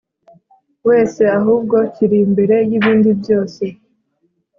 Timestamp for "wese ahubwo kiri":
0.87-2.17